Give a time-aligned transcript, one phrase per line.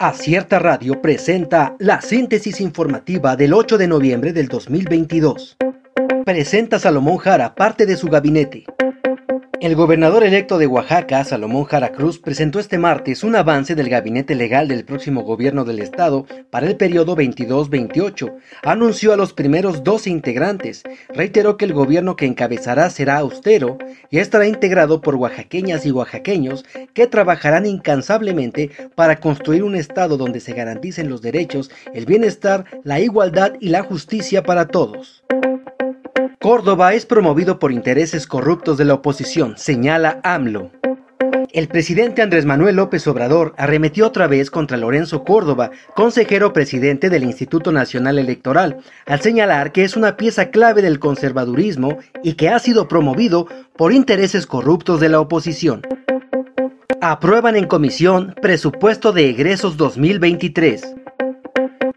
[0.00, 5.56] Acierta Radio presenta la síntesis informativa del 8 de noviembre del 2022.
[6.24, 8.64] Presenta Salomón Jara parte de su gabinete.
[9.60, 14.36] El gobernador electo de Oaxaca, Salomón Jara Cruz, presentó este martes un avance del gabinete
[14.36, 18.36] legal del próximo gobierno del estado para el periodo 22-28.
[18.62, 20.84] Anunció a los primeros 12 integrantes.
[21.08, 23.78] Reiteró que el gobierno que encabezará será austero
[24.10, 26.64] y estará integrado por oaxaqueñas y oaxaqueños
[26.94, 33.00] que trabajarán incansablemente para construir un estado donde se garanticen los derechos, el bienestar, la
[33.00, 35.24] igualdad y la justicia para todos.
[36.40, 40.70] Córdoba es promovido por intereses corruptos de la oposición, señala AMLO.
[41.52, 47.24] El presidente Andrés Manuel López Obrador arremetió otra vez contra Lorenzo Córdoba, consejero presidente del
[47.24, 52.60] Instituto Nacional Electoral, al señalar que es una pieza clave del conservadurismo y que ha
[52.60, 55.82] sido promovido por intereses corruptos de la oposición.
[57.00, 60.94] Aprueban en comisión presupuesto de egresos 2023.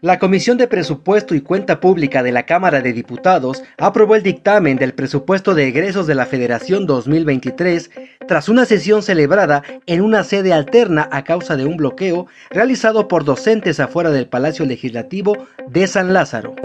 [0.02, 4.76] La Comisión de Presupuesto y Cuenta Pública de la Cámara de Diputados aprobó el dictamen
[4.76, 7.88] del presupuesto de egresos de la Federación 2023
[8.26, 13.24] tras una sesión celebrada en una sede alterna a causa de un bloqueo realizado por
[13.24, 16.56] docentes afuera del Palacio Legislativo de San Lázaro.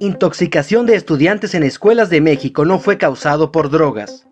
[0.00, 4.26] Intoxicación de estudiantes en escuelas de México no fue causado por drogas.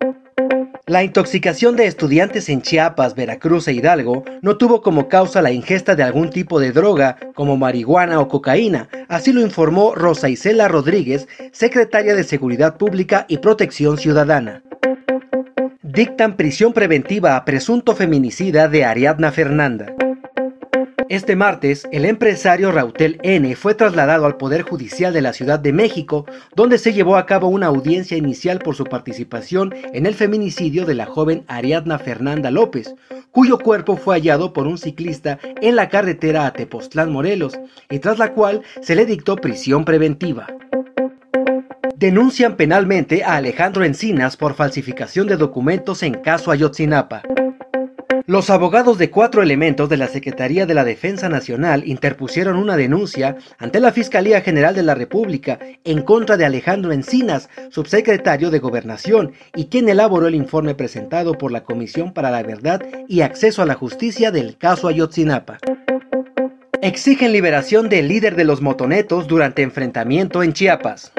[0.87, 5.95] La intoxicación de estudiantes en Chiapas, Veracruz e Hidalgo no tuvo como causa la ingesta
[5.95, 11.27] de algún tipo de droga como marihuana o cocaína, así lo informó Rosa Isela Rodríguez,
[11.51, 14.61] secretaria de Seguridad Pública y Protección Ciudadana.
[15.81, 19.91] Dictan prisión preventiva a presunto feminicida de Ariadna Fernanda.
[21.07, 25.71] Este martes, el empresario Rautel N fue trasladado al Poder Judicial de la Ciudad de
[25.71, 26.25] México,
[26.55, 30.95] donde se llevó a cabo una audiencia inicial por su participación en el feminicidio de
[30.95, 32.95] la joven Ariadna Fernanda López,
[33.29, 37.59] cuyo cuerpo fue hallado por un ciclista en la carretera a Tepoztlán, Morelos,
[37.91, 40.47] y tras la cual se le dictó prisión preventiva.
[41.97, 47.21] Denuncian penalmente a Alejandro Encinas por falsificación de documentos en caso Ayotzinapa.
[48.27, 53.37] Los abogados de cuatro elementos de la Secretaría de la Defensa Nacional interpusieron una denuncia
[53.59, 59.33] ante la Fiscalía General de la República en contra de Alejandro Encinas, subsecretario de Gobernación,
[59.55, 63.67] y quien elaboró el informe presentado por la Comisión para la Verdad y Acceso a
[63.67, 65.59] la Justicia del caso Ayotzinapa.
[66.81, 71.13] Exigen liberación del líder de los motonetos durante enfrentamiento en Chiapas.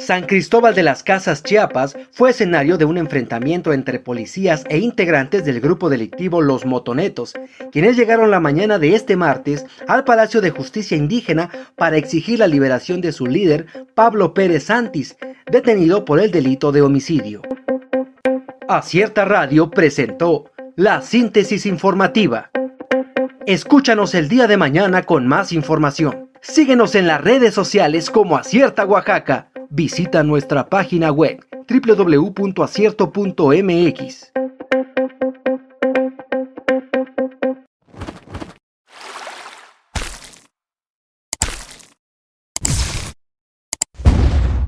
[0.00, 5.44] San Cristóbal de las Casas Chiapas fue escenario de un enfrentamiento entre policías e integrantes
[5.44, 7.34] del grupo delictivo Los Motonetos,
[7.70, 12.46] quienes llegaron la mañana de este martes al Palacio de Justicia Indígena para exigir la
[12.46, 15.16] liberación de su líder, Pablo Pérez Santis,
[15.50, 17.42] detenido por el delito de homicidio.
[18.68, 22.50] Acierta Radio presentó la síntesis informativa.
[23.46, 26.30] Escúchanos el día de mañana con más información.
[26.40, 34.32] Síguenos en las redes sociales como Acierta Oaxaca visita nuestra página web www.acierto.mx.